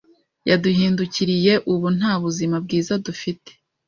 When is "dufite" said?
3.05-3.51